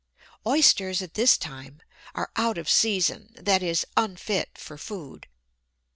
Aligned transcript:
Oysters, 0.47 1.03
at 1.03 1.13
this 1.13 1.37
time, 1.37 1.79
are 2.15 2.31
"out 2.35 2.57
of 2.57 2.67
season" 2.67 3.35
that 3.37 3.61
is, 3.61 3.85
unfit 3.95 4.49
for 4.57 4.75
food. 4.75 5.27